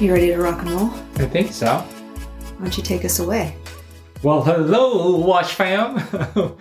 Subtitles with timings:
[0.00, 0.90] You ready to rock and roll?
[1.16, 1.66] I think so.
[1.66, 3.56] Why don't you take us away?
[4.22, 6.00] Well, hello, Watch fam.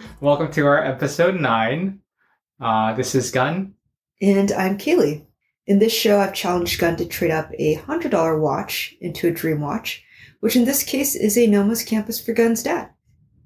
[0.21, 1.99] Welcome to our episode nine.
[2.59, 3.75] Uh, this is Gun.
[4.23, 5.23] And I'm Kaylee.
[5.67, 9.61] In this show, I've challenged Gun to trade up a $100 watch into a dream
[9.61, 10.03] watch,
[10.39, 12.89] which in this case is a Nomos Campus for Gun's dad.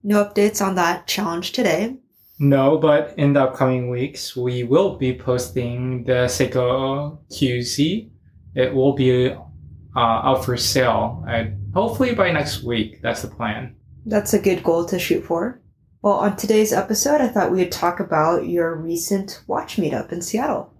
[0.03, 1.97] No updates on that challenge today.
[2.39, 8.09] No, but in the upcoming weeks, we will be posting the Seiko QZ.
[8.55, 9.35] It will be
[9.95, 13.01] uh, out for sale, and hopefully by next week.
[13.01, 13.75] That's the plan.
[14.05, 15.61] That's a good goal to shoot for.
[16.01, 20.21] Well, on today's episode, I thought we would talk about your recent watch meetup in
[20.21, 20.73] Seattle.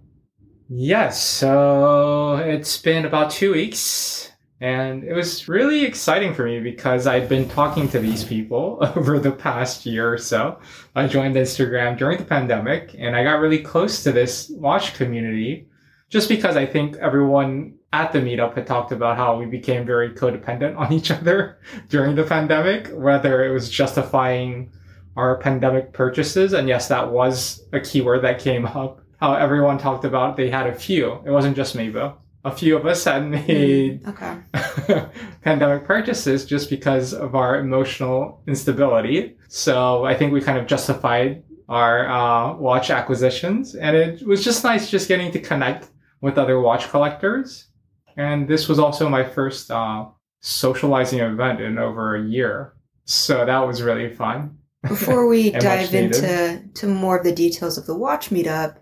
[0.68, 7.06] Yes, so it's been about two weeks, and it was really exciting for me because
[7.06, 10.58] I'd been talking to these people over the past year or so.
[10.96, 15.68] I joined Instagram during the pandemic, and I got really close to this watch community
[16.08, 20.10] just because I think everyone at the meetup had talked about how we became very
[20.10, 24.72] codependent on each other during the pandemic, whether it was justifying
[25.16, 26.52] our pandemic purchases.
[26.54, 30.66] And yes, that was a keyword that came up how everyone talked about they had
[30.66, 31.20] a few.
[31.24, 32.16] It wasn't just me, though.
[32.44, 34.36] A few of us had made Okay.
[35.42, 39.36] pandemic purchases just because of our emotional instability.
[39.46, 44.64] So I think we kind of justified our uh, watch acquisitions, and it was just
[44.64, 45.90] nice just getting to connect
[46.20, 47.68] with other watch collectors.
[48.16, 50.06] And this was also my first uh,
[50.40, 52.74] socializing event in over a year,
[53.04, 54.58] so that was really fun.
[54.86, 58.76] Before we dive into to more of the details of the watch meetup,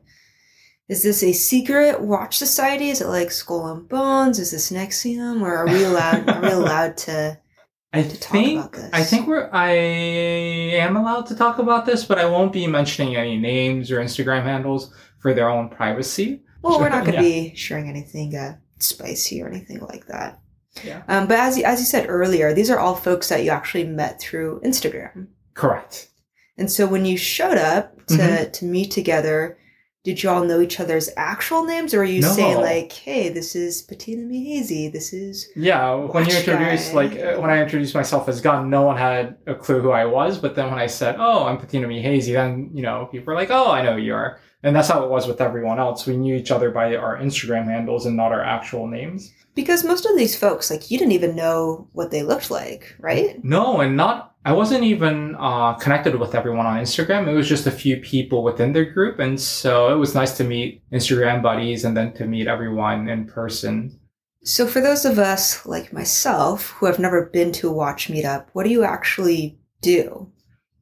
[0.89, 2.89] is this a secret watch society?
[2.91, 4.39] Is it like Skull and Bones?
[4.39, 5.41] Is this NXIVM?
[5.43, 7.39] Or are we allowed are we allowed to
[7.93, 8.91] I to talk think about this.
[8.93, 13.17] I think we're I am allowed to talk about this, but I won't be mentioning
[13.17, 16.43] any names or Instagram handles for their own privacy.
[16.63, 17.51] Well, we're not gonna Yeah.
[17.51, 20.41] be sharing anything uh, spicy or anything like that.
[20.85, 21.03] Yeah.
[21.09, 23.85] Um, but as you, as you said earlier, these are all folks that you actually
[23.85, 25.27] met through Instagram.
[25.55, 26.09] Correct.
[26.57, 28.53] And so when you showed up to, Mhm.
[28.53, 29.57] to meet together,
[30.05, 32.29] did you all know each other's actual names, or are you No.
[32.29, 34.91] saying like, "Hey, this is Patina Mihazy.
[34.91, 36.95] This is Yeah, when you introduced, guy.
[36.95, 40.07] like, uh, when I introduced myself as Gun, no one had a clue who I
[40.07, 40.39] was.
[40.39, 43.51] But then when I said, "Oh, I'm Patina Mihazy," then you know people were like,
[43.51, 46.07] "Oh, I know who you are," and that's how it was with everyone else.
[46.07, 49.33] We knew each other by our Instagram handles and not our actual names.
[49.55, 53.43] because most of these folks, like, you didn't even know what they looked like, right?
[53.45, 54.35] No, and not.
[54.45, 57.29] I wasn't even uh, connected with everyone on Instagram.
[57.29, 60.45] It was just a few people within their group, and so it was nice to
[60.45, 64.01] meet Instagram buddies and then to meet everyone in person.
[64.43, 68.47] So for those of us like myself who have never been to a watch meetup,
[68.55, 70.33] what do you actually do?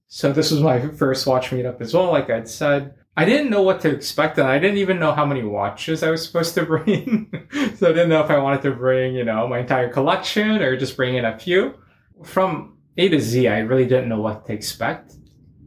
[0.07, 2.13] So this was my first watch meetup as well.
[2.13, 5.27] Like I'd said, I didn't know what to expect, and I didn't even know how
[5.27, 7.29] many watches I was supposed to bring.
[7.75, 10.77] so I didn't know if I wanted to bring, you know, my entire collection or
[10.77, 11.75] just bring in a few.
[12.23, 15.15] From A to Z, I really didn't know what to expect.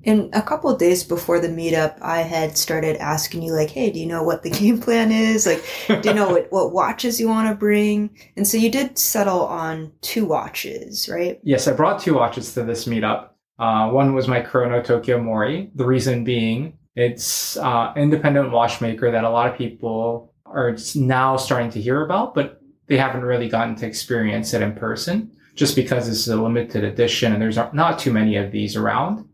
[0.05, 3.91] And a couple of days before the meetup, I had started asking you, like, hey,
[3.91, 5.45] do you know what the game plan is?
[5.45, 5.61] Like,
[6.01, 8.11] do you know what, what watches you want to bring?
[8.37, 11.37] And so you did settle on two watches, right?
[11.43, 13.31] Yes, I brought two watches to this meetup.
[13.59, 15.69] Uh, one was my Kurono Tokyo Mori.
[15.75, 21.69] The reason being, it's uh, independent watchmaker that a lot of people are now starting
[21.71, 26.09] to hear about, but they haven't really gotten to experience it in person, just because
[26.09, 29.27] it's a limited edition and there's not too many of these around.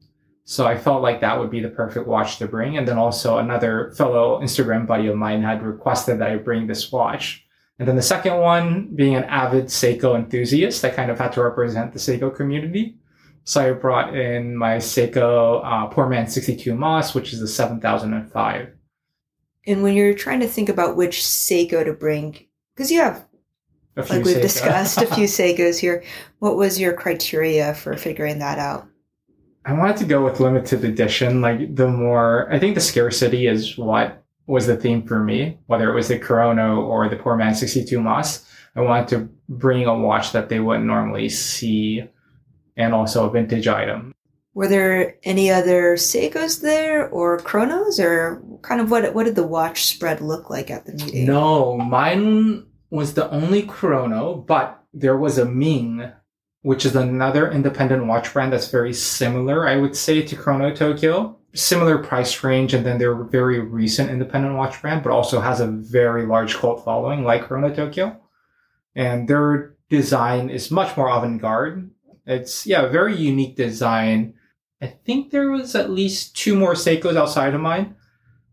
[0.44, 2.78] So I felt like that would be the perfect watch to bring.
[2.78, 6.92] And then also another fellow Instagram buddy of mine had requested that I bring this
[6.92, 7.46] watch.
[7.80, 11.44] And then the second one, being an avid Seiko enthusiast, I kind of had to
[11.44, 12.97] represent the Seiko community.
[13.48, 18.74] So I brought in my Seiko uh, Poor Man 62MAS, which is the 7005.
[19.66, 23.26] And when you're trying to think about which Seiko to bring, because you have,
[23.96, 24.42] A few like we've Seiko.
[24.42, 26.04] discussed, a few Seikos here,
[26.40, 28.86] what was your criteria for figuring that out?
[29.66, 31.40] I wanted to go with limited edition.
[31.40, 35.90] Like the more, I think the scarcity is what was the theme for me, whether
[35.90, 38.46] it was the Kurono or the Poor Man 62MAS.
[38.76, 42.10] I wanted to bring a watch that they wouldn't normally see
[42.78, 44.14] and also a vintage item.
[44.54, 49.46] Were there any other Seikos there or Kuronos or kind of what what did the
[49.46, 51.26] watch spread look like at the meeting?
[51.26, 56.12] No, mine was the only Kurono, but there was a Ming,
[56.62, 61.38] which is another independent watch brand that's very similar, I would say, to Kurono Tokyo.
[61.54, 65.60] Similar price range, and then they're a very recent independent watch brand, but also has
[65.60, 68.20] a very large cult following like Kurono Tokyo.
[68.96, 71.90] And their design is much more avant-garde.
[72.28, 74.34] It's yeah, very unique design.
[74.82, 77.96] I think there was at least two more Seikos outside of mine.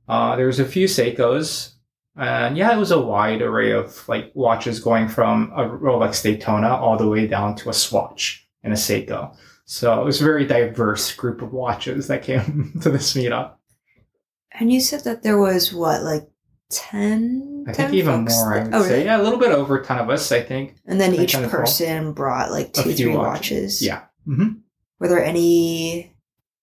[0.09, 1.73] Uh, there was a few Seikos,
[2.17, 6.75] And yeah, it was a wide array of like watches going from a Rolex Daytona
[6.77, 9.37] all the way down to a Swatch and a Seiko.
[9.67, 13.55] So it was a very diverse group of watches that came to this meetup.
[14.53, 16.29] And you said that there was what, like
[16.75, 17.65] 10?
[17.69, 18.91] I 10 think even more, I would oh, say.
[18.91, 19.05] really?
[19.05, 20.77] Yeah, a little bit over 10 of us, I think.
[20.87, 21.51] And then each 10 to 12.
[21.51, 23.17] person brought like two, three watches.
[23.17, 23.83] watches.
[23.83, 24.03] Yeah.
[24.25, 24.49] hmm
[24.99, 26.15] Were there any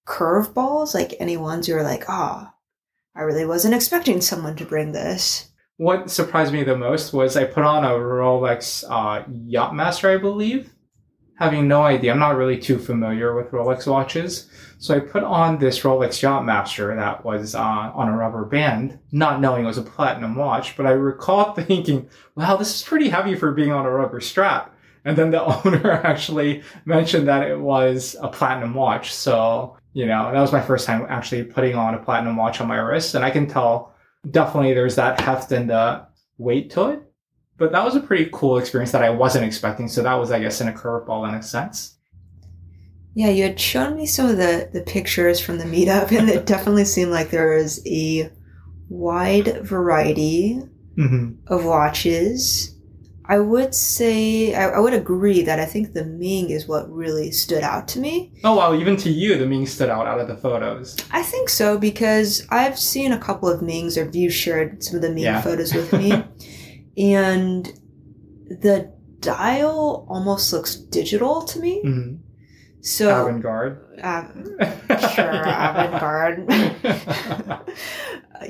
[0.07, 0.93] curveballs?
[0.93, 2.47] Like any ones you were like, oh,
[3.15, 5.49] I really wasn't expecting someone to bring this.
[5.77, 10.71] What surprised me the most was I put on a Rolex uh, Yachtmaster, I believe,
[11.41, 12.11] having no idea.
[12.11, 14.47] I'm not really too familiar with Rolex watches.
[14.77, 19.41] So I put on this Rolex Yachtmaster that was uh, on a rubber band, not
[19.41, 20.77] knowing it was a platinum watch.
[20.77, 24.75] But I recall thinking, wow, this is pretty heavy for being on a rubber strap.
[25.03, 29.11] And then the owner actually mentioned that it was a platinum watch.
[29.11, 32.67] So, you know, that was my first time actually putting on a platinum watch on
[32.67, 33.15] my wrist.
[33.15, 33.95] And I can tell
[34.29, 36.05] definitely there's that heft and the
[36.38, 37.10] weight to it.
[37.57, 39.88] But that was a pretty cool experience that I wasn't expecting.
[39.88, 41.98] So that was, I guess, in a curveball in a sense.
[43.13, 46.45] Yeah, you had shown me some of the, the pictures from the meetup, and it
[46.45, 48.31] definitely seemed like there was a
[48.89, 50.62] wide variety
[50.98, 51.36] Mm-hmm.
[51.48, 52.75] of watches.
[53.25, 57.31] I would say, I, I would agree that I think the Ming is what really
[57.31, 58.33] stood out to me.
[58.44, 58.74] Oh, wow.
[58.74, 60.98] Even to you, the Ming stood out out of the photos.
[61.12, 65.01] I think so because I've seen a couple of Mings, or you shared some of
[65.01, 65.39] the Ming Yeah.
[65.42, 66.12] photos with me,
[66.97, 67.65] and
[68.47, 71.81] the dial almost looks digital to me.
[71.83, 72.15] Mm-hmm.
[72.81, 73.79] So, Avant garde.
[74.01, 74.23] uh,
[75.13, 76.47] sure, avant-garde.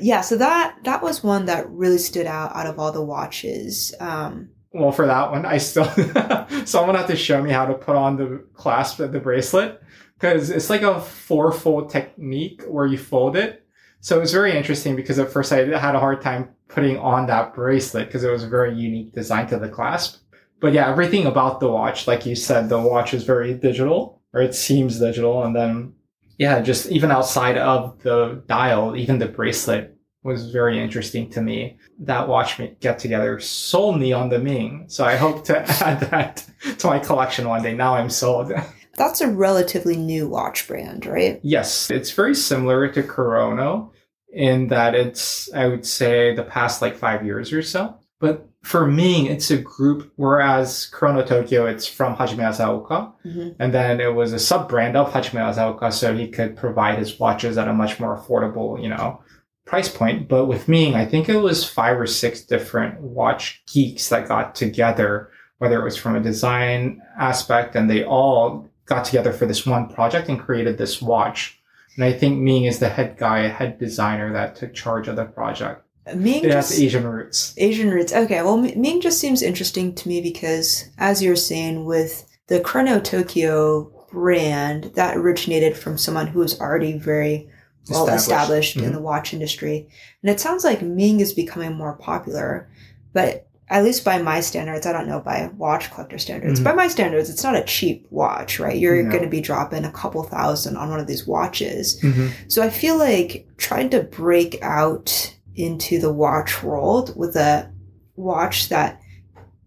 [0.00, 3.94] yeah, so that that was one that really stood out out of all the watches.
[4.00, 5.84] Um, well, for that one, I still
[6.64, 9.82] someone had to show me how to put on the clasp of the bracelet
[10.18, 13.66] because it's like a four-fold technique where you fold it.
[14.00, 17.26] So it was very interesting because at first I had a hard time putting on
[17.26, 20.22] that bracelet because it was a very unique design to the clasp.
[20.60, 24.40] But yeah, everything about the watch, like you said, the watch is very digital, or
[24.40, 25.92] it seems digital, and then
[26.38, 31.78] yeah, just even outside of the dial, even the bracelet was very interesting to me.
[31.98, 36.00] That watch me get together sold me on the Ming, so I hope to add
[36.10, 36.46] that
[36.78, 37.74] to my collection one day.
[37.74, 38.52] Now I'm sold.
[38.94, 41.40] that's a relatively new watch brand, right?
[41.42, 43.91] yes, it's very similar to Kurono
[44.32, 47.96] in that it's I would say the past like five years or so.
[48.18, 53.12] But for Ming, it's a group, whereas Kurono Tokyo, it's from Hajime Asaoka.
[53.26, 53.56] Mhm.
[53.58, 57.18] And then it was a sub brand of Hajime Asaoka, so he could provide his
[57.18, 59.20] watches at a much more affordable, you know,
[59.66, 60.28] price point.
[60.28, 64.54] But with Ming, I think it was five or six different watch geeks that got
[64.54, 69.66] together, whether it was from a design aspect, and they all got together for this
[69.66, 71.58] one project and created this watch.
[71.96, 75.24] And I think Ming is the head guy, head designer that took charge of the
[75.24, 75.84] project.
[76.14, 77.54] Ming It has just, Asian roots.
[77.58, 78.12] Asian roots.
[78.12, 83.02] Okay, well, Ming just seems interesting to me because, as you're saying, with the Kurono
[83.02, 87.48] Tokyo brand, that originated from someone who was already very
[87.88, 88.92] well established, in Mhm.
[88.92, 89.88] the watch industry.
[90.22, 92.68] And it sounds like Ming is becoming more popular,
[93.12, 96.60] but at least by my standards, I don't know by watch collector standards.
[96.60, 96.64] Mhm.
[96.64, 98.78] By my standards, it's not a cheap watch, right?
[98.78, 99.10] You're No.
[99.10, 101.98] going to be dropping a couple thousand on one of these watches.
[102.02, 102.30] Mhm.
[102.48, 107.70] So I feel like trying to break out into the watch world with a
[108.14, 109.00] watch that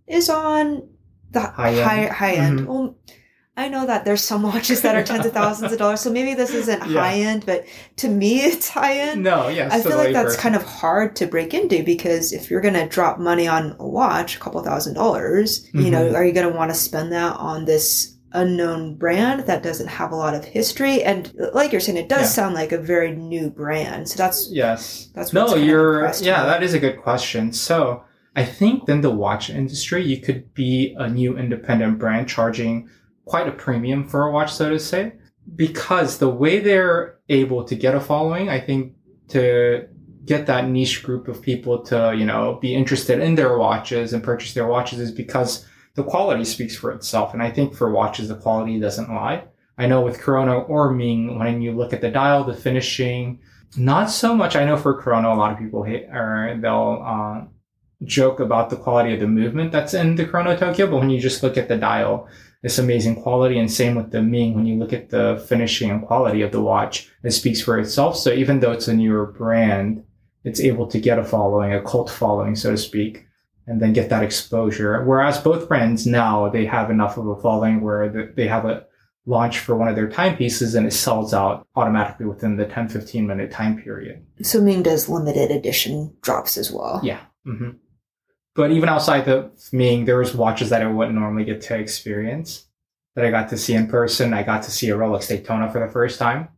[0.07, 0.83] is on
[1.31, 2.11] the High high end.
[2.11, 2.59] high, end.
[2.61, 2.65] Mhm.
[2.67, 2.95] Well,
[3.57, 6.33] I know that there's some watches that are tens of thousands of dollars, so maybe
[6.33, 6.99] this isn't Yeah.
[6.99, 7.65] high end, but
[7.97, 9.23] to me it's high end.
[9.23, 9.71] No, yes.
[9.71, 12.87] I feel like that's kind of hard to break into because if you're going to
[12.87, 16.15] drop money on a watch, a couple thousand dollars, you know, Mhm.
[16.15, 20.11] are you going to want to spend that on this unknown brand that doesn't have
[20.11, 21.01] a lot of history?
[21.01, 22.25] And like you're saying, it does Yeah.
[22.43, 24.09] sound like a very new brand.
[24.09, 25.07] So that's Yes.
[25.15, 26.47] that's what's no, you're yeah, me.
[26.49, 27.53] that is a good question.
[27.53, 28.03] So
[28.35, 32.89] I think in the watch industry, you could be a new independent brand charging
[33.25, 35.13] quite a premium for a watch, so to say,
[35.55, 38.93] because the way they're able to get a following, I think
[39.29, 39.87] to
[40.25, 44.23] get that niche group of people to, you know, be interested in their watches and
[44.23, 45.65] purchase their watches is because
[45.95, 47.33] the quality speaks for itself.
[47.33, 49.45] And I think for watches, the quality doesn't lie.
[49.77, 53.39] I know with Kurono or Ming, when you look at the dial, the finishing,
[53.77, 54.55] not so much.
[54.55, 57.45] I know for Kurono, a lot of people hate or they'll uh,
[58.05, 61.19] joke about the quality of the movement that's in the Kurono Tokyo, but when you
[61.19, 62.27] just look at the dial,
[62.63, 63.59] it's amazing quality.
[63.59, 66.61] And same with the Ming, when you look at the finishing and quality of the
[66.61, 68.17] watch, it speaks for itself.
[68.17, 70.03] So even though it's a newer brand,
[70.43, 73.25] it's able to get a following, a cult following, so to speak,
[73.67, 75.03] and then get that exposure.
[75.03, 78.85] Whereas both brands now, they have enough of a following where they have a
[79.25, 83.25] launch for one of their timepieces and it sells out automatically within the 10 15
[83.25, 84.25] minute time period.
[84.43, 87.01] So Ming does limited edition drops as well.
[87.03, 87.21] Yeah.
[87.43, 87.71] hmm
[88.55, 92.65] But even outside the Ming, there was watches that I wouldn't normally get to experience
[93.15, 94.33] that I got to see in person.
[94.33, 96.49] I got to see a Rolex Daytona for the first time.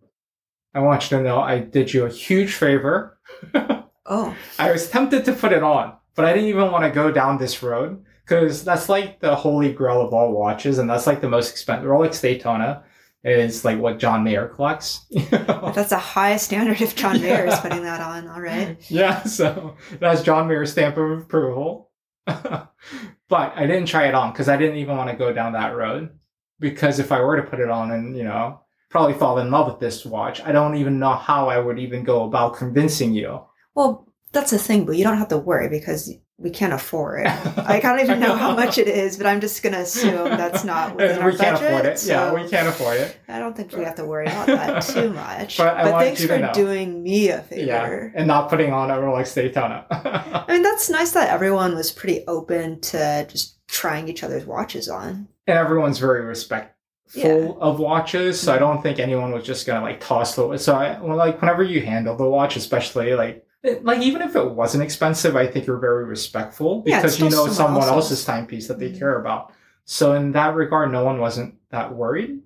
[0.73, 3.17] I want you to know I did you a huge favor.
[4.09, 7.11] Oh, I was tempted to put it on, but I didn't even want to go
[7.11, 11.19] down this road because that's like the holy grail of all watches, and that's like
[11.19, 11.89] the most expensive.
[11.89, 12.83] Rolex Daytona
[13.25, 15.05] is like what John Mayer collects.
[15.29, 18.29] that's the highest standard if John Mayer is putting that on.
[18.29, 18.77] All right.
[18.89, 21.86] Yeah, so that's John Mayer's stamp of approval.
[23.29, 25.75] but I didn't try it on because I didn't even want to go down that
[25.75, 26.11] road.
[26.59, 29.67] Because if I were to put it on and, you know, probably fall in love
[29.67, 33.41] with this watch, I don't even know how I would even go about convincing you.
[33.75, 37.27] Well, that's the thing, but you don't have to worry because we can't afford it.
[37.57, 40.95] I don't even know how much it is, but I'm just gonna assume that's not
[40.95, 41.67] within our we can't budget.
[41.71, 42.05] afford it.
[42.05, 43.17] yeah, we can't afford it.
[43.27, 45.57] I don't think we have to worry about that too much.
[45.57, 46.53] But but thanks to for know.
[46.53, 48.13] doing me a Yeah, favor.
[48.15, 49.85] and not putting on a Rolex Daytona.
[49.89, 54.87] I mean, that's nice that everyone was pretty open to just trying each other's watches
[54.89, 55.27] on.
[55.47, 56.73] and everyone's very respectful
[57.13, 57.51] Yeah.
[57.59, 58.65] of watches so i mm-hmm.
[58.65, 61.81] don't think anyone was just gonna like toss the so i well, like whenever you
[61.81, 63.45] handle the watch especially like
[63.81, 67.47] like even if it wasn't expensive i think you're very respectful Yeah, because you still
[67.47, 68.23] know someone someone else's.
[68.23, 68.99] timepiece that they Mhm.
[68.99, 69.51] care about.
[69.85, 72.39] So in that regard no one wasn't that worried.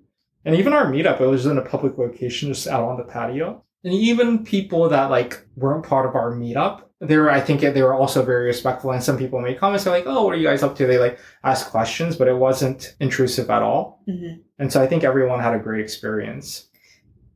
[0.44, 3.62] And even our meetup it was in a public location just out on the patio.
[3.84, 7.82] And even people that like weren't part of our meetup they were i think they
[7.82, 8.92] were also very respectful.
[8.92, 10.86] And some people made comments like oh what are you guys up to?
[10.86, 14.02] They like ask questions but it wasn't intrusive at all.
[14.08, 16.68] Hmm and so I think everyone had a great experience.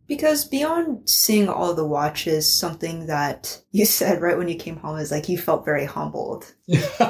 [0.08, 4.98] Because beyond seeing all the watches, something that you said right when you came home
[4.98, 6.52] is like you felt very humbled.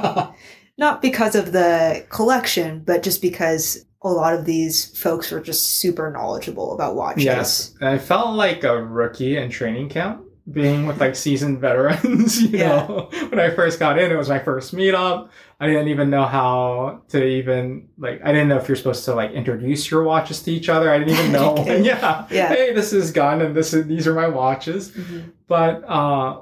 [0.79, 5.81] Not because of the collection, but just because a lot of these folks were just
[5.81, 7.25] super knowledgeable about watches.
[7.25, 7.75] yes.
[7.81, 10.23] I felt like a rookie in training camp
[10.53, 12.87] being with like seasoned veterans, you Yeah.
[12.87, 13.09] know.
[13.31, 15.31] When I first got in, it was my first meetup.
[15.58, 19.14] I didn't even know how to even like I didn't know if you're supposed to
[19.14, 20.90] like introduce your watches to each other.
[20.90, 21.56] I didn't even know.
[21.56, 21.82] Okay.
[21.84, 22.26] yeah.
[22.30, 22.48] Yeah.
[22.48, 24.90] Hey, this is Gun and this is these are my watches.
[24.92, 25.32] Mhm.
[25.48, 26.40] But uh,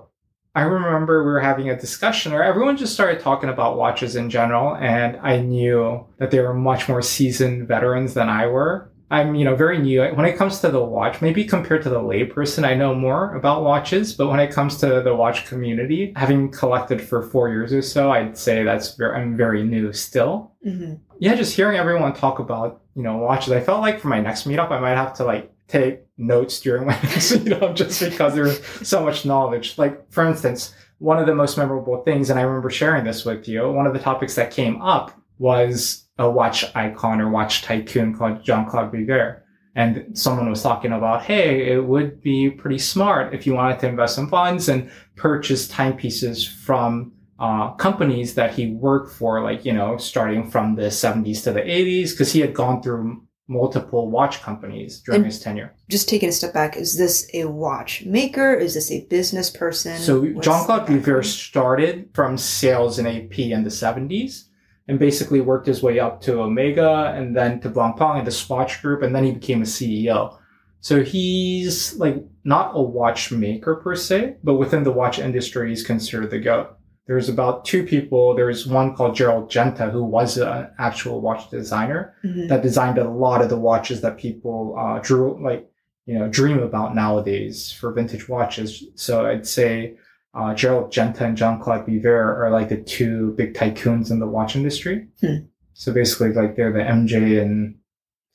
[0.56, 4.30] I remember we were having a discussion, or everyone just started talking about watches in
[4.30, 8.90] general, and I knew that they were much more seasoned veterans than I were.
[9.10, 11.20] I'm, you know, very new when it comes to the watch.
[11.20, 15.02] Maybe compared to the layperson, I know more about watches, but when it comes to
[15.02, 19.36] the watch community, having collected for four years or so, I'd say that's very, I'm
[19.36, 21.00] very new still Mhm.
[21.18, 24.48] yeah, just hearing everyone talk about, you know, watches, I felt like for my next
[24.48, 28.64] meetup, I might have to like take notes during my next meetup just because there's
[28.86, 29.76] so much knowledge.
[29.78, 33.46] Like, for instance, one of the most memorable things, and I remember sharing this with
[33.48, 38.16] you, one of the topics that came up was a watch icon or watch tycoon
[38.16, 39.40] called Jean Claude Biver.
[39.76, 43.88] And someone was talking about, hey, it would be pretty smart if you wanted to
[43.88, 47.10] invest in funds and purchase timepieces from
[47.40, 51.60] uh, companies that he worked for, like, you know, starting from the 70s to the
[51.60, 55.74] 80s, because he had gone through multiple watch companies during And- his tenure.
[55.90, 58.54] Just taking a step back, is this a watch maker?
[58.54, 59.98] Is this a business person?
[59.98, 64.44] So What's Jean Claude Biver started from sales in AP in the 70s
[64.88, 68.82] and basically worked his way up to Omega and then to Blancpain and the Swatch
[68.82, 70.36] Group, and then he became a CEO.
[70.80, 76.30] So he's like not a watchmaker per se, but within the watch industry, he's considered
[76.30, 76.76] the GOAT.
[77.06, 78.34] There's about two people.
[78.34, 82.48] There's one called Gerald Genta, who was an actual watch designer Mhm.
[82.48, 85.66] that designed a lot of the watches that people uh, drew like
[86.06, 88.84] you know dream about nowadays for vintage watches.
[88.94, 89.96] So I'd say
[90.34, 94.26] uh, Gerald Genta and Jean Claude Biver are like the two big tycoons in the
[94.26, 95.08] watch industry.
[95.20, 95.46] Hmm.
[95.74, 97.76] So basically, like they're the MJ and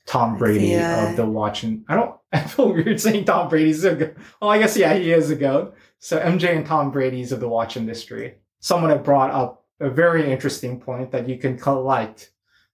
[0.06, 1.10] Tom Brady Yeah.
[1.10, 1.62] of the watch.
[1.62, 2.16] And I don't.
[2.32, 4.16] I feel weird saying Tom Brady's a goat.
[4.40, 5.74] Well, I guess yeah, he is a goat.
[5.98, 8.36] So MJ and Tom Brady's of the watch industry.
[8.60, 12.30] Someone had brought up a very interesting point that you can collect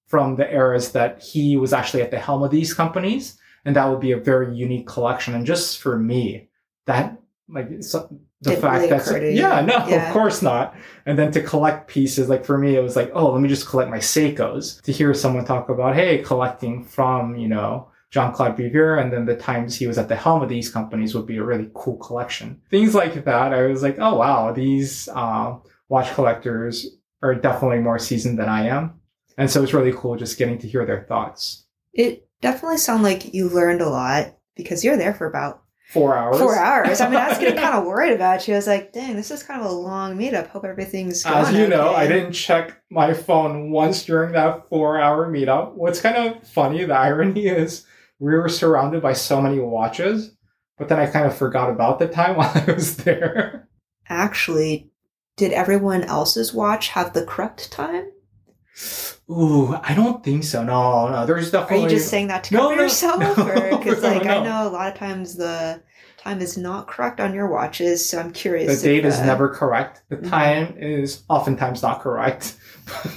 [0.06, 3.86] from the eras that he was actually at the helm of these companies, and that
[3.88, 5.34] would be a very unique collection.
[5.34, 6.48] And just for me,
[6.86, 7.18] that
[7.48, 8.08] like so,
[8.42, 9.38] the Didn't fact really that occur to you.
[9.40, 10.08] yeah, no, Yeah.
[10.08, 10.74] of course not.
[11.06, 13.66] And then to collect pieces, like for me, it was like, oh, let me just
[13.68, 14.82] collect my Seikos.
[14.82, 19.24] To hear someone talk about, hey, collecting from you know Jean Claude Biver, and then
[19.24, 21.96] the times he was at the helm of these companies would be a really cool
[21.96, 22.60] collection.
[22.70, 25.56] Things like that, I was like, oh wow, these uh,
[25.88, 26.86] watch collectors
[27.22, 29.00] are definitely more seasoned than I am.
[29.38, 31.64] And so it's really cool just getting to hear their thoughts.
[31.94, 36.38] It definitely sounded like you learned a lot because you're there for about Four hours.
[36.38, 37.00] four hours.
[37.00, 38.54] I mean, I was getting kind of worried about you.
[38.54, 40.48] I was like, dang, this is kind of a long meetup.
[40.48, 41.94] Hope everything's going As you know.
[41.94, 45.74] I didn't check my phone once during that four hour meetup.
[45.74, 47.86] What's kind of funny, the irony is
[48.18, 50.36] we were surrounded by so many watches,
[50.76, 53.68] but then I kind of forgot about the time while I was there.
[54.08, 54.90] Actually,
[55.36, 58.10] did everyone else's watch have the correct time?
[59.30, 60.62] Ooh, I don't think so.
[60.62, 61.86] No, no, there's definitely.
[61.86, 63.18] Are you just saying that to No, cover no, yourself?
[63.38, 65.82] no, Because, like, I know a lot of times the
[66.18, 68.80] time is not correct on your watches, so I'm curious.
[68.82, 70.02] the date if, is uh, never correct.
[70.10, 70.30] The Mhm.
[70.30, 72.56] time is oftentimes not correct.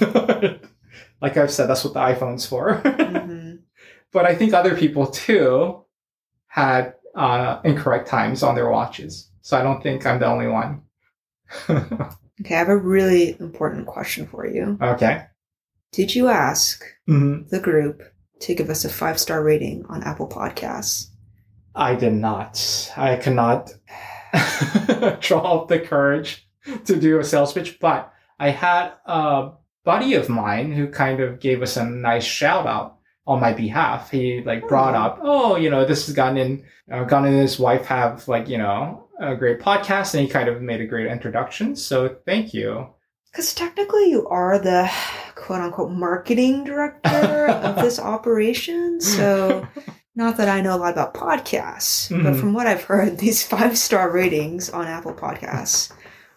[1.20, 2.80] like I've said, that's what the iPhone's for.
[2.84, 3.60] mhm.
[4.12, 5.84] but I think other people too
[6.48, 9.30] had uh, incorrect times on their watches.
[9.42, 10.82] So I don't think I'm the only one.
[11.68, 14.78] Okay, I have a really important question for you.
[14.80, 15.26] okay.
[15.92, 18.02] Did you ask hmm the group
[18.40, 21.08] to give us a five star rating on Apple Podcasts?
[21.74, 22.92] I did not.
[22.96, 23.70] I cannot
[25.20, 26.46] draw up the courage
[26.84, 29.50] to do a sales pitch, but I had a
[29.84, 34.10] buddy of mine who kind of gave us a nice shout out on my behalf.
[34.10, 34.98] He like brought Oh.
[34.98, 38.58] up, oh, you know, this has gotten in, uh, and his wife have like, you
[38.58, 41.76] know, a great podcast and he kind of made a great introduction.
[41.76, 42.88] So thank you.
[43.32, 44.90] Because technically, you are the
[45.36, 49.00] quote unquote marketing director of this operation.
[49.00, 49.66] So,
[50.16, 52.40] not that I know a lot about podcasts, but Mhm.
[52.40, 55.92] from what I've heard, these five star ratings on Apple Podcasts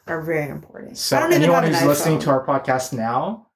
[0.07, 0.97] are very important.
[0.97, 3.47] So I don't even anyone an who's listening to our podcast now,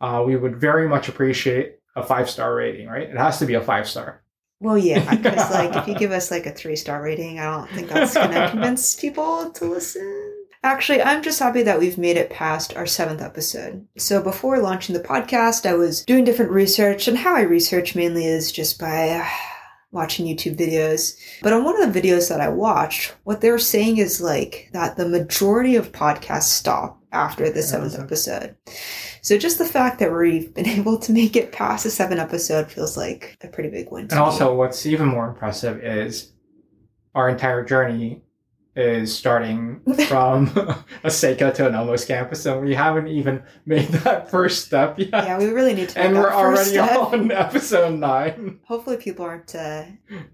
[0.00, 3.08] uh, we would very much appreciate a five star rating, right?
[3.08, 4.22] It has to be a five star.
[4.58, 7.70] Well, yeah, because like if you give us like a three star rating, I don't
[7.70, 10.29] think that's gonna convince people to listen.
[10.62, 13.86] Actually, I'm just happy that we've made it past our seventh episode.
[13.96, 18.26] So before launching the podcast, I was doing different research, and how I research mainly
[18.26, 19.26] is just by uh,
[19.90, 21.16] watching YouTube videos.
[21.42, 24.68] But on one of the videos that I watched, what they were saying is like
[24.74, 28.54] that the majority of podcasts stop after the seventh episode.
[29.22, 32.70] So just the fact that we've been able to make it past the seventh episode
[32.70, 34.02] feels like a pretty big win.
[34.02, 34.18] And me.
[34.18, 36.32] also, what's even more impressive is
[37.14, 38.22] our entire journey
[38.76, 40.46] is starting from
[41.04, 45.10] a Seiko to a Nomos Campus, and we haven't even made that first step yet.
[45.12, 45.98] yeah, we really need to.
[45.98, 46.96] And we're already step.
[46.96, 48.60] on episode nine.
[48.64, 49.84] Hopefully, people aren't uh,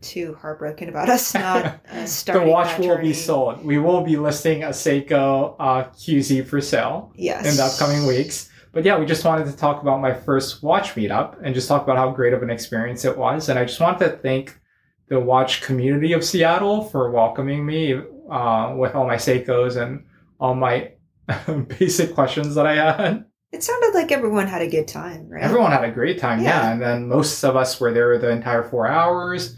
[0.01, 2.49] too heartbroken about us not uh, the starting.
[2.49, 3.09] watch that will journey.
[3.09, 3.65] be sold.
[3.65, 7.13] We will be listing a Seiko uh, QZ for sale.
[7.17, 7.47] Yes.
[7.47, 8.51] in the upcoming weeks.
[8.73, 11.83] But yeah, we just wanted to talk about my first watch meetup and just talk
[11.83, 13.49] about how great of an experience it was.
[13.49, 14.61] And I just wanted to thank
[15.09, 17.99] the watch community of Seattle for welcoming me
[18.31, 20.05] uh, with all my Seikos and
[20.39, 20.93] all my
[21.79, 23.25] basic questions that I had.
[23.53, 25.43] It sounded like everyone had a good time, right?
[25.43, 26.63] Everyone had a great time, yeah.
[26.63, 26.73] Yeah.
[26.73, 29.57] And then most of us were there the entire four hours.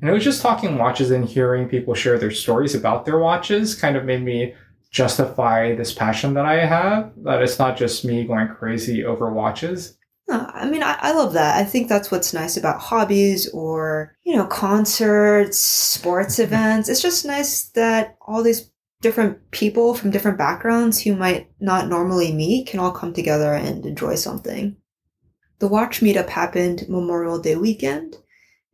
[0.00, 3.74] And it was just talking watches and hearing people share their stories about their watches
[3.74, 4.54] kind of made me
[4.90, 7.12] justify this passion that I have.
[7.18, 9.96] That it's not just me going crazy over watches.
[10.28, 11.56] No, I mean, I, I love that.
[11.56, 16.88] I think that's what's nice about hobbies or, you know, concerts, sports events.
[16.88, 18.70] It's just nice that all these
[19.02, 23.86] different people from different backgrounds who might not normally meet can all come together and
[23.86, 24.76] enjoy something.
[25.58, 28.16] The watch meetup happened Memorial Day weekend,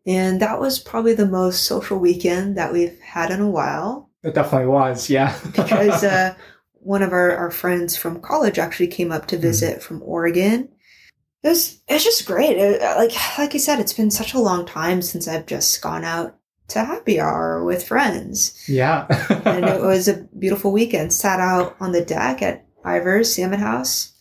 [0.07, 4.35] and that was probably the most social weekend that we've had in a while It
[4.35, 5.39] definitely was, yeah.
[5.55, 6.35] because uh,
[6.73, 10.69] one of our, our friends from college actually came up to visit from Oregon.
[11.43, 12.57] It was it was just great.
[12.57, 15.81] It- uh, like like you said, it's been such a long time since I've just
[15.83, 16.37] gone out
[16.69, 19.07] to happy hour with friends, yeah.
[19.45, 21.13] and it was a beautiful weekend.
[21.13, 24.13] Sat out on the deck at Ivar's Salmon House.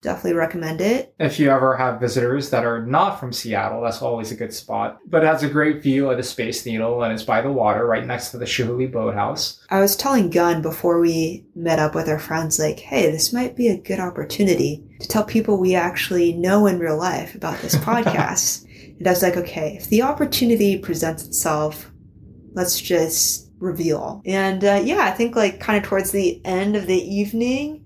[0.00, 1.12] Definitely recommend it.
[1.18, 4.98] if you ever have visitors that are not from Seattle, that's always a good spot.
[5.06, 7.84] But it has a great view of the Space Needle and it's by the water
[7.84, 9.64] right next to the Chihuly Boathouse.
[9.70, 13.56] I was telling Gunn before we met up with our friends, like, hey, this might
[13.56, 17.74] be a good opportunity to tell people we actually know in real life about this
[17.88, 18.64] podcast.
[18.98, 21.90] and I was like, okay, if the opportunity presents itself,
[22.52, 24.22] let's just reveal.
[24.24, 27.77] And uh, yeah, I think like kind of towards the end of the evening,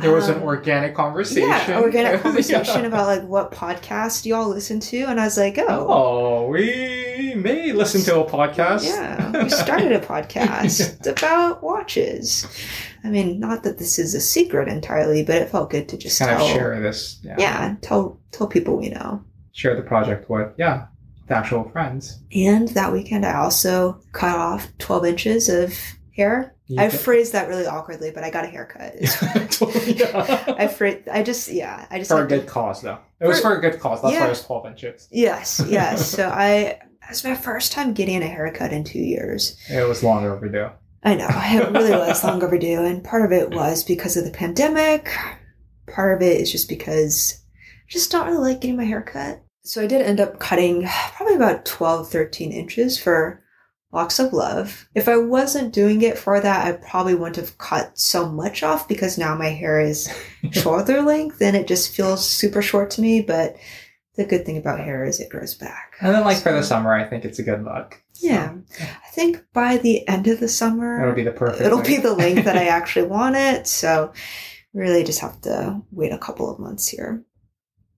[0.00, 1.48] There was an um, organic conversation.
[1.48, 2.86] yeah, organic conversation Yeah.
[2.88, 7.72] about like what podcast y'all listen to, and I was like, oh, Oh, we may
[7.72, 8.84] listen to a podcast.
[8.84, 12.46] Yeah, we started a podcast about watches.
[13.04, 16.18] I mean, not that this is a secret entirely, but it felt good to just
[16.18, 17.18] kind tell, of share this.
[17.22, 17.36] Yeah.
[17.38, 19.24] yeah, tell tell people we know.
[19.52, 20.86] Share the project with, yeah,
[21.28, 22.20] the actual friends.
[22.34, 25.72] And that weekend, I also cut off twelve inches of
[26.16, 26.54] hair.
[26.66, 28.94] You I phrased that really awkwardly, but I got a haircut.
[29.50, 30.54] Totally, yeah.
[30.58, 32.98] I phrased, I just yeah, I just for a like to- good cause, though.
[33.20, 34.02] It was For- for a good cause.
[34.02, 35.08] That's why it was 12 inches.
[35.10, 36.10] yes, yes.
[36.10, 39.56] so I it's my first time getting a haircut in two years.
[39.70, 40.70] It was long overdue.
[41.04, 41.28] I know.
[41.30, 42.84] It really was long overdue.
[42.84, 45.08] And part of it was because of the pandemic.
[45.86, 47.40] Part of it is just because
[47.88, 49.40] I just don't really like getting my hair cut.
[49.62, 53.40] So I did end up cutting probably about 12, 13 inches for
[53.92, 54.88] Locks of Love.
[54.94, 58.88] If I wasn't doing it for that, I probably wouldn't have cut so much off
[58.88, 60.12] because now my hair is
[60.50, 63.22] shoulder length and it just feels super short to me.
[63.22, 63.56] But
[64.16, 65.94] the good thing about hair is it grows back.
[66.00, 68.02] And then, like for the summer, I think it's a good look.
[68.14, 68.54] So, Yeah.
[68.80, 71.62] I think by the end of the summer, it'll be the perfect.
[71.62, 71.88] it'll length.
[71.88, 73.66] be the length that I actually want it.
[73.66, 74.12] So
[74.74, 77.22] really just have to wait a couple of months here.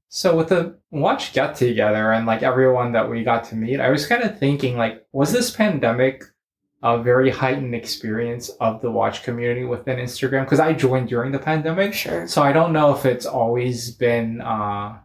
[0.08, 3.90] So with the watch get together and like everyone that we got to meet, I
[3.90, 6.24] was kind of thinking like, was this pandemic
[6.82, 10.44] a very heightened experience of the watch community within Instagram?
[10.44, 12.26] Because I joined during the pandemic, Sure.
[12.26, 14.98] so I don't know if it's always been uh,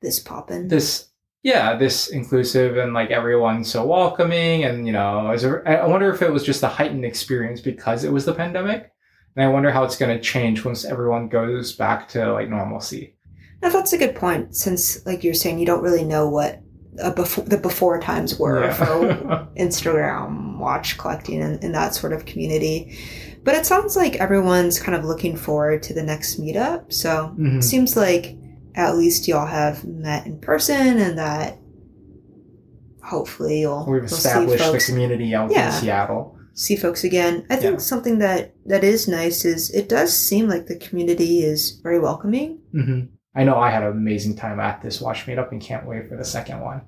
[0.00, 0.66] This poppin'.
[0.68, 1.08] this,
[1.44, 6.12] yeah, this inclusive and like everyone's so welcoming, and you know, is there, I wonder
[6.12, 8.90] if it was just a heightened experience because it was the pandemic,
[9.36, 13.14] and I wonder how it's going to change once everyone goes back to like normalcy.
[13.62, 16.60] That's a good point, since like you're saying, you don't really know what
[17.16, 22.96] before the before times were for Instagram watch collecting and, and that sort of community.
[23.44, 26.92] But it sounds like everyone's kind of looking forward to the next meetup.
[26.92, 27.58] So Mhm.
[27.58, 28.36] it seems like
[28.74, 31.58] at least y'all have met in person and that
[33.02, 35.66] hopefully you'll, We've you'll established the community out Yeah.
[35.74, 36.36] in Seattle.
[36.54, 37.44] see folks again.
[37.50, 37.78] I think Yeah.
[37.78, 42.58] something that that is nice is it does seem like the community is very welcoming.
[42.72, 43.00] hmm
[43.34, 46.16] I know I had an amazing time at this watch meetup and can't wait for
[46.16, 46.82] the second one.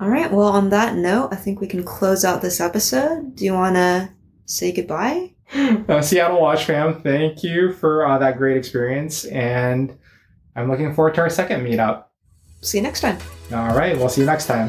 [0.00, 0.30] All right.
[0.30, 3.34] Well, on that note, I think we can close out this episode.
[3.34, 4.10] Do you want to
[4.46, 5.34] say goodbye?
[5.88, 9.96] Uh, Seattle Watch fam, thank you for uh, that great experience, and
[10.54, 12.04] I'm looking forward to our second meetup.
[12.60, 13.16] See you next time.
[13.50, 14.68] All right, we'll see you next time.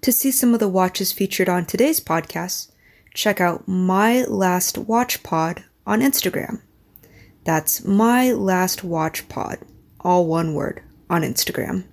[0.00, 2.71] To see some of the watches featured on today's podcast,
[3.14, 6.62] check out My Last Watch Pod on Instagram.
[7.44, 9.58] That's My Last Watch Pod,
[10.00, 11.84] all one word, on Instagram.